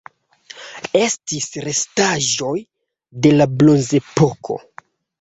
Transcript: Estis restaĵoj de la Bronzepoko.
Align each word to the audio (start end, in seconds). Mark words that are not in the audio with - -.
Estis 1.01 1.51
restaĵoj 1.67 2.57
de 3.27 3.37
la 3.39 3.51
Bronzepoko. 3.61 4.63